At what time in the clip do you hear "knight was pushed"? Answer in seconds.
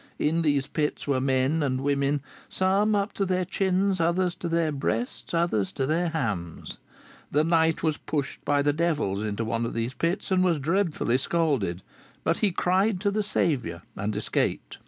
7.43-8.43